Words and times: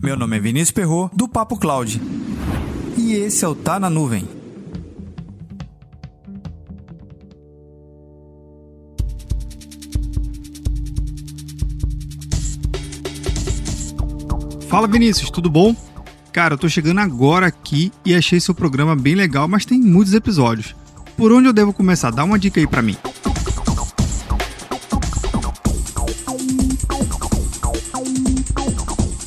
Meu 0.00 0.16
nome 0.16 0.36
é 0.36 0.40
Vinícius 0.40 0.70
Perro 0.70 1.10
do 1.12 1.26
Papo 1.26 1.56
Cloud. 1.56 2.00
E 2.96 3.14
esse 3.14 3.44
é 3.44 3.48
o 3.48 3.54
Tá 3.54 3.80
na 3.80 3.90
Nuvem. 3.90 4.28
Fala 14.68 14.86
Vinícius, 14.86 15.28
tudo 15.28 15.50
bom? 15.50 15.74
Cara, 16.32 16.54
eu 16.54 16.58
tô 16.58 16.68
chegando 16.68 17.00
agora 17.00 17.46
aqui 17.46 17.92
e 18.04 18.14
achei 18.14 18.40
seu 18.40 18.54
programa 18.54 18.94
bem 18.94 19.14
legal, 19.14 19.48
mas 19.48 19.66
tem 19.66 19.78
muitos 19.80 20.14
episódios. 20.14 20.74
Por 21.16 21.32
onde 21.32 21.48
eu 21.48 21.52
devo 21.52 21.72
começar? 21.72 22.10
Dá 22.10 22.24
uma 22.24 22.38
dica 22.38 22.60
aí 22.60 22.66
pra 22.66 22.80
mim. 22.80 22.96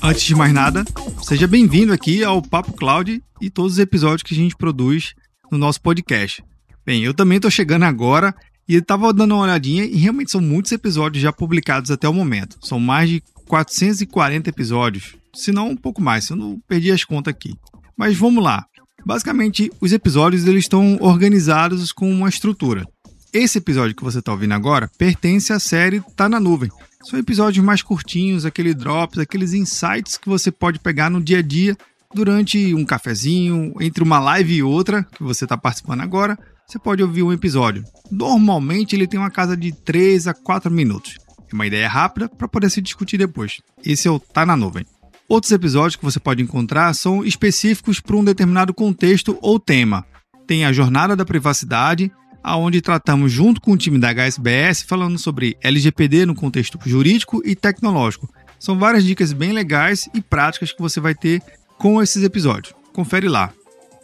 Antes 0.06 0.22
de 0.22 0.36
mais 0.36 0.54
nada, 0.54 0.86
seja 1.24 1.48
bem-vindo 1.48 1.92
aqui 1.92 2.24
ao 2.24 2.40
Papo 2.40 2.74
Cloud 2.74 3.22
e 3.42 3.50
todos 3.50 3.74
os 3.74 3.80
episódios 3.80 4.22
que 4.22 4.36
a 4.36 4.38
gente 4.38 4.56
produz 4.56 5.16
no 5.52 5.58
nosso 5.58 5.82
podcast. 5.82 6.44
Bem, 6.86 7.04
eu 7.04 7.12
também 7.12 7.40
tô 7.40 7.50
chegando 7.50 7.84
agora 7.84 8.32
e 8.70 8.76
estava 8.76 9.12
dando 9.12 9.34
uma 9.34 9.44
olhadinha 9.44 9.84
e 9.84 9.98
realmente 9.98 10.30
são 10.30 10.40
muitos 10.40 10.72
episódios 10.72 11.24
já 11.24 11.34
publicados 11.34 11.90
até 11.90 12.08
o 12.08 12.14
momento. 12.14 12.56
São 12.62 12.80
mais 12.80 13.10
de 13.10 13.24
440 13.48 14.48
episódios 14.48 15.16
se 15.36 15.52
não 15.52 15.70
um 15.70 15.76
pouco 15.76 16.02
mais, 16.02 16.30
eu 16.30 16.36
não 16.36 16.60
perdi 16.68 16.92
as 16.92 17.04
contas 17.04 17.34
aqui. 17.34 17.56
Mas 17.98 18.16
vamos 18.16 18.44
lá. 18.44 18.66
Basicamente, 19.04 19.72
os 19.82 19.92
episódios 19.92 20.48
eles 20.48 20.66
estão 20.66 20.98
organizados 21.02 21.92
com 21.92 22.12
uma 22.12 22.30
estrutura. 22.30 22.86
Esse 23.34 23.58
episódio 23.58 23.96
que 23.96 24.04
você 24.04 24.20
está 24.20 24.32
ouvindo 24.32 24.54
agora 24.54 24.90
pertence 25.00 25.52
à 25.52 25.60
série 25.60 26.02
Tá 26.16 26.30
na 26.30 26.40
Nuvem. 26.40 26.70
São 27.06 27.20
episódios 27.20 27.64
mais 27.64 27.84
curtinhos, 27.84 28.46
aquele 28.46 28.74
drops, 28.74 29.20
aqueles 29.20 29.54
insights 29.54 30.18
que 30.18 30.28
você 30.28 30.52
pode 30.52 30.80
pegar 30.80 31.08
no 31.08 31.22
dia 31.22 31.38
a 31.38 31.42
dia 31.42 31.78
durante 32.12 32.74
um 32.74 32.84
cafezinho, 32.84 33.74
entre 33.80 34.04
uma 34.04 34.20
live 34.20 34.56
e 34.56 34.64
outra, 34.64 35.04
que 35.04 35.22
você 35.22 35.46
está 35.46 35.56
participando 35.56 36.02
agora, 36.02 36.36
você 36.66 36.80
pode 36.80 37.04
ouvir 37.04 37.22
um 37.22 37.32
episódio. 37.32 37.84
Normalmente 38.10 38.96
ele 38.96 39.06
tem 39.06 39.20
uma 39.20 39.30
casa 39.30 39.56
de 39.56 39.72
3 39.72 40.28
a 40.28 40.34
4 40.34 40.72
minutos. 40.72 41.18
É 41.52 41.54
uma 41.54 41.68
ideia 41.68 41.88
rápida 41.88 42.28
para 42.28 42.48
poder 42.48 42.72
se 42.72 42.82
discutir 42.82 43.18
depois. 43.18 43.62
Esse 43.86 44.08
é 44.08 44.12
o 44.12 44.20
Tá 44.20 44.44
na 44.44 44.58
Nuvem. 44.58 44.86
Outros 45.30 45.52
episódios 45.52 45.96
que 45.96 46.06
você 46.06 46.20
pode 46.20 46.42
encontrar 46.42 46.92
são 46.96 47.24
específicos 47.24 48.00
para 48.00 48.16
um 48.16 48.24
determinado 48.24 48.74
contexto 48.74 49.38
ou 49.44 49.60
tema. 49.60 50.04
Tem 50.48 50.66
a 50.66 50.74
Jornada 50.74 51.16
da 51.16 51.26
Privacidade, 51.26 52.12
aonde 52.46 52.80
tratamos 52.80 53.32
junto 53.32 53.60
com 53.60 53.72
o 53.72 53.78
time 53.78 53.98
da 53.98 54.14
HSBS 54.14 54.84
falando 54.84 55.18
sobre 55.18 55.58
LGPD 55.64 56.28
no 56.28 56.36
contexto 56.36 56.78
jurídico 56.86 57.42
e 57.44 57.56
tecnológico. 57.56 58.30
São 58.60 58.78
várias 58.78 59.04
dicas 59.04 59.34
bem 59.34 59.52
legais 59.52 60.08
e 60.14 60.22
práticas 60.22 60.72
que 60.72 60.80
você 60.80 61.00
vai 61.00 61.16
ter 61.16 61.42
com 61.80 62.04
esses 62.04 62.24
episódios. 62.24 62.76
Confere 62.94 63.28
lá. 63.28 63.52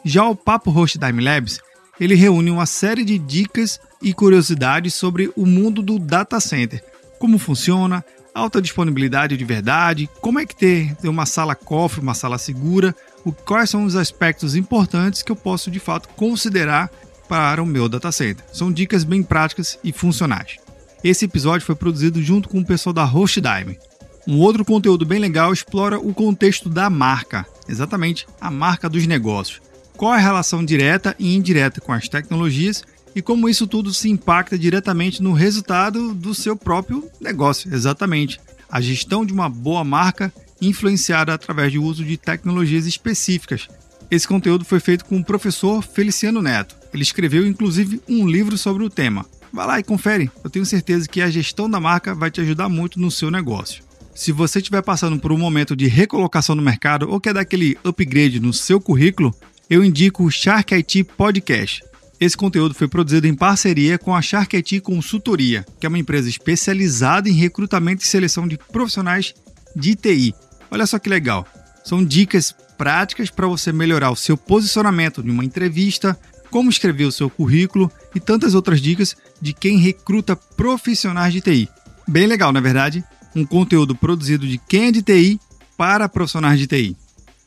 Já 0.03 0.27
o 0.27 0.35
Papo 0.35 0.71
Host 0.71 0.97
Time 0.97 1.23
Labs, 1.23 1.59
ele 1.99 2.15
reúne 2.15 2.49
uma 2.49 2.65
série 2.65 3.05
de 3.05 3.19
dicas 3.19 3.79
e 4.01 4.11
curiosidades 4.11 4.95
sobre 4.95 5.31
o 5.35 5.45
mundo 5.45 5.83
do 5.83 5.99
data 5.99 6.39
center, 6.39 6.83
como 7.19 7.37
funciona, 7.37 8.03
alta 8.33 8.59
disponibilidade 8.59 9.37
de 9.37 9.45
verdade, 9.45 10.09
como 10.19 10.39
é 10.39 10.47
que 10.47 10.55
ter, 10.55 10.95
uma 11.03 11.27
sala 11.27 11.53
cofre, 11.53 12.01
uma 12.01 12.15
sala 12.15 12.39
segura, 12.39 12.95
o, 13.23 13.31
quais 13.31 13.69
são 13.69 13.85
os 13.85 13.95
aspectos 13.95 14.55
importantes 14.55 15.21
que 15.21 15.31
eu 15.31 15.35
posso 15.35 15.69
de 15.69 15.79
fato 15.79 16.09
considerar 16.09 16.89
para 17.31 17.63
o 17.63 17.65
meu 17.65 17.87
data 17.87 18.11
center. 18.11 18.43
São 18.51 18.69
dicas 18.69 19.05
bem 19.05 19.23
práticas 19.23 19.79
e 19.85 19.93
funcionais. 19.93 20.57
Esse 21.01 21.23
episódio 21.23 21.65
foi 21.65 21.75
produzido 21.75 22.21
junto 22.21 22.49
com 22.49 22.59
o 22.59 22.65
pessoal 22.65 22.91
da 22.91 23.05
HostDime. 23.05 23.79
Um 24.27 24.37
outro 24.37 24.65
conteúdo 24.65 25.05
bem 25.05 25.17
legal 25.17 25.53
explora 25.53 25.97
o 25.97 26.13
contexto 26.13 26.67
da 26.67 26.89
marca, 26.89 27.45
exatamente 27.69 28.27
a 28.41 28.51
marca 28.51 28.89
dos 28.89 29.07
negócios. 29.07 29.61
Qual 29.95 30.13
é 30.13 30.17
a 30.17 30.21
relação 30.21 30.65
direta 30.65 31.15
e 31.17 31.33
indireta 31.33 31.79
com 31.79 31.93
as 31.93 32.09
tecnologias 32.09 32.83
e 33.15 33.21
como 33.21 33.47
isso 33.47 33.65
tudo 33.65 33.93
se 33.93 34.09
impacta 34.09 34.59
diretamente 34.59 35.23
no 35.23 35.31
resultado 35.31 36.13
do 36.13 36.35
seu 36.35 36.57
próprio 36.57 37.09
negócio. 37.19 37.73
Exatamente. 37.73 38.41
A 38.69 38.81
gestão 38.81 39.25
de 39.25 39.31
uma 39.31 39.47
boa 39.47 39.85
marca 39.85 40.33
influenciada 40.61 41.33
através 41.33 41.71
do 41.71 41.81
uso 41.81 42.03
de 42.03 42.17
tecnologias 42.17 42.85
específicas. 42.85 43.69
Esse 44.09 44.27
conteúdo 44.27 44.65
foi 44.65 44.81
feito 44.81 45.05
com 45.05 45.17
o 45.17 45.23
professor 45.23 45.81
Feliciano 45.81 46.41
Neto. 46.41 46.80
Ele 46.93 47.03
escreveu 47.03 47.45
inclusive 47.45 48.01
um 48.07 48.27
livro 48.27 48.57
sobre 48.57 48.83
o 48.83 48.89
tema. 48.89 49.25
Vai 49.51 49.67
lá 49.67 49.79
e 49.79 49.83
confere. 49.83 50.31
Eu 50.43 50.49
tenho 50.49 50.65
certeza 50.65 51.07
que 51.07 51.21
a 51.21 51.29
gestão 51.29 51.69
da 51.69 51.79
marca 51.79 52.15
vai 52.15 52.31
te 52.31 52.41
ajudar 52.41 52.69
muito 52.69 52.99
no 52.99 53.11
seu 53.11 53.29
negócio. 53.29 53.83
Se 54.13 54.31
você 54.31 54.59
estiver 54.59 54.81
passando 54.81 55.19
por 55.19 55.31
um 55.31 55.37
momento 55.37 55.75
de 55.75 55.87
recolocação 55.87 56.55
no 56.55 56.61
mercado 56.61 57.09
ou 57.09 57.19
quer 57.19 57.33
dar 57.33 57.41
aquele 57.41 57.77
upgrade 57.83 58.39
no 58.39 58.53
seu 58.53 58.79
currículo, 58.79 59.33
eu 59.69 59.83
indico 59.83 60.23
o 60.23 60.31
Shark 60.31 60.73
IT 60.73 61.05
Podcast. 61.15 61.83
Esse 62.19 62.37
conteúdo 62.37 62.75
foi 62.75 62.87
produzido 62.87 63.25
em 63.25 63.33
parceria 63.33 63.97
com 63.97 64.15
a 64.15 64.21
Shark 64.21 64.55
IT 64.55 64.81
Consultoria, 64.81 65.65
que 65.79 65.85
é 65.85 65.89
uma 65.89 65.97
empresa 65.97 66.29
especializada 66.29 67.27
em 67.27 67.33
recrutamento 67.33 68.03
e 68.03 68.07
seleção 68.07 68.47
de 68.47 68.57
profissionais 68.57 69.33
de 69.75 69.95
TI. 69.95 70.35
Olha 70.69 70.85
só 70.85 70.99
que 70.99 71.09
legal. 71.09 71.47
São 71.83 72.05
dicas 72.05 72.53
práticas 72.77 73.29
para 73.29 73.47
você 73.47 73.71
melhorar 73.71 74.11
o 74.11 74.15
seu 74.15 74.37
posicionamento 74.37 75.21
em 75.25 75.31
uma 75.31 75.43
entrevista, 75.43 76.17
como 76.51 76.69
escrever 76.69 77.05
o 77.05 77.11
seu 77.11 77.29
currículo 77.29 77.89
e 78.13 78.19
tantas 78.19 78.53
outras 78.53 78.79
dicas 78.79 79.15
de 79.41 79.53
quem 79.53 79.77
recruta 79.77 80.35
profissionais 80.35 81.33
de 81.33 81.41
TI. 81.41 81.69
Bem 82.07 82.27
legal, 82.27 82.51
na 82.51 82.59
é 82.59 82.61
verdade? 82.61 83.03
Um 83.35 83.45
conteúdo 83.45 83.95
produzido 83.95 84.45
de 84.45 84.57
quem 84.57 84.87
é 84.87 84.91
de 84.91 85.01
TI 85.01 85.39
para 85.77 86.09
profissionais 86.09 86.59
de 86.59 86.67
TI. 86.67 86.95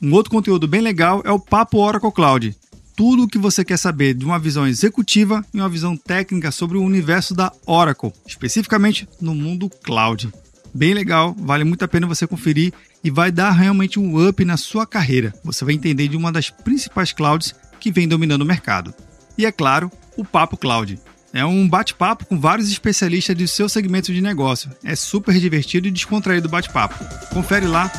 Um 0.03 0.13
outro 0.13 0.31
conteúdo 0.31 0.67
bem 0.67 0.81
legal 0.81 1.23
é 1.25 1.31
o 1.31 1.39
Papo 1.39 1.79
Oracle 1.79 2.11
Cloud, 2.11 2.57
tudo 2.97 3.25
o 3.25 3.29
que 3.29 3.39
você 3.39 3.65
quer 3.65 3.77
saber 3.77 4.15
de 4.15 4.25
uma 4.25 4.39
visão 4.39 4.67
executiva 4.67 5.45
e 5.53 5.59
uma 5.59 5.69
visão 5.69 5.97
técnica 5.97 6.51
sobre 6.51 6.79
o 6.79 6.83
universo 6.83 7.35
da 7.35 7.53
Oracle, 7.67 8.13
especificamente 8.27 9.09
no 9.21 9.35
mundo 9.35 9.69
cloud. 9.69 10.33
Bem 10.73 10.95
legal, 10.95 11.37
vale 11.39 11.63
muito 11.65 11.85
a 11.85 11.89
pena 11.89 12.07
você 12.07 12.27
conferir 12.27 12.73
e 13.03 13.11
vai 13.11 13.31
dar 13.31 13.51
realmente 13.51 13.99
um 13.99 14.27
up 14.27 14.45
na 14.45 14.57
sua 14.57 14.87
carreira. 14.87 15.33
Você 15.45 15.65
vai 15.65 15.75
entender 15.75 16.09
de 16.09 16.17
uma 16.17 16.33
das 16.33 16.51
principais 16.51 17.13
clouds 17.13 17.55
que 17.81 17.91
vem 17.91 18.09
dominando 18.09 18.43
o 18.43 18.47
mercado. 18.47 18.95
E 19.37 19.47
é 19.47 19.53
claro, 19.53 19.91
o 20.17 20.25
Papo 20.25 20.57
Cloud. 20.57 20.99
É 21.33 21.45
um 21.45 21.69
bate-papo 21.69 22.27
com 22.27 22.39
vários 22.39 22.71
especialistas 22.71 23.37
do 23.37 23.49
seu 23.49 23.69
segmento 23.69 24.13
de 24.13 24.21
negócio. 24.21 24.71
É 24.85 24.95
super 24.95 25.35
divertido 25.39 25.89
e 25.89 25.91
descontraído 25.91 26.47
o 26.47 26.51
bate-papo. 26.51 26.95
Confere 27.33 27.67
lá 27.67 27.91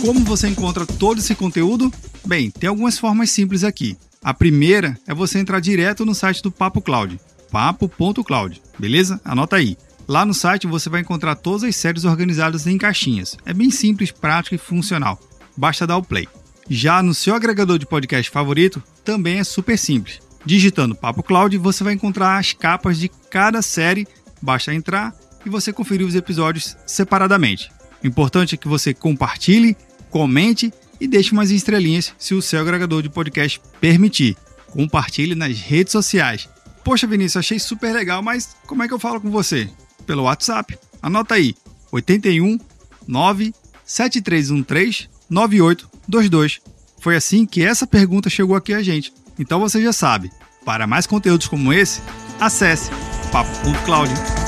Como 0.00 0.24
você 0.24 0.48
encontra 0.48 0.86
todo 0.86 1.18
esse 1.18 1.34
conteúdo? 1.34 1.92
Bem, 2.24 2.50
tem 2.50 2.68
algumas 2.68 2.98
formas 2.98 3.30
simples 3.30 3.64
aqui. 3.64 3.96
A 4.22 4.32
primeira 4.32 4.98
é 5.06 5.12
você 5.12 5.38
entrar 5.38 5.60
direto 5.60 6.06
no 6.06 6.14
site 6.14 6.42
do 6.42 6.50
Papo 6.50 6.80
Cloud, 6.80 7.20
papo.cloud, 7.50 8.62
beleza? 8.78 9.20
Anota 9.24 9.56
aí. 9.56 9.76
Lá 10.08 10.24
no 10.24 10.32
site 10.32 10.66
você 10.66 10.88
vai 10.88 11.02
encontrar 11.02 11.34
todas 11.36 11.62
as 11.62 11.76
séries 11.76 12.06
organizadas 12.06 12.66
em 12.66 12.78
caixinhas. 12.78 13.36
É 13.44 13.52
bem 13.52 13.70
simples, 13.70 14.10
prático 14.10 14.54
e 14.54 14.58
funcional. 14.58 15.20
Basta 15.54 15.86
dar 15.86 15.98
o 15.98 16.02
play. 16.02 16.26
Já 16.66 17.02
no 17.02 17.12
seu 17.12 17.34
agregador 17.34 17.78
de 17.78 17.84
podcast 17.84 18.30
favorito, 18.30 18.82
também 19.04 19.38
é 19.38 19.44
super 19.44 19.76
simples. 19.76 20.18
Digitando 20.46 20.94
Papo 20.94 21.22
Cloud, 21.22 21.58
você 21.58 21.84
vai 21.84 21.92
encontrar 21.92 22.38
as 22.38 22.54
capas 22.54 22.98
de 22.98 23.10
cada 23.30 23.60
série. 23.60 24.08
Basta 24.40 24.72
entrar 24.72 25.14
e 25.44 25.50
você 25.50 25.74
conferir 25.74 26.06
os 26.06 26.14
episódios 26.14 26.74
separadamente. 26.86 27.70
O 28.02 28.06
importante 28.06 28.54
é 28.54 28.58
que 28.58 28.68
você 28.68 28.94
compartilhe 28.94 29.76
comente 30.08 30.72
e 30.98 31.06
deixe 31.06 31.32
umas 31.32 31.50
estrelinhas 31.50 32.14
se 32.18 32.32
o 32.32 32.40
seu 32.40 32.62
agregador 32.62 33.02
de 33.02 33.10
podcast 33.10 33.60
permitir. 33.78 34.38
Compartilhe 34.68 35.34
nas 35.34 35.58
redes 35.58 35.92
sociais. 35.92 36.48
Poxa, 36.82 37.06
Vinícius, 37.06 37.36
achei 37.36 37.58
super 37.58 37.92
legal, 37.92 38.22
mas 38.22 38.56
como 38.66 38.82
é 38.82 38.88
que 38.88 38.94
eu 38.94 38.98
falo 38.98 39.20
com 39.20 39.30
você? 39.30 39.68
Pelo 40.08 40.22
WhatsApp. 40.22 40.78
Anota 41.02 41.34
aí: 41.34 41.54
81 41.92 42.58
97313 43.06 45.06
9822. 45.28 46.60
Foi 46.98 47.14
assim 47.14 47.44
que 47.44 47.62
essa 47.62 47.86
pergunta 47.86 48.30
chegou 48.30 48.56
aqui 48.56 48.72
a 48.72 48.82
gente. 48.82 49.12
Então 49.38 49.60
você 49.60 49.82
já 49.82 49.92
sabe. 49.92 50.32
Para 50.64 50.86
mais 50.86 51.06
conteúdos 51.06 51.46
como 51.46 51.74
esse, 51.74 52.00
acesse 52.40 52.90
papo.cloud. 53.30 54.47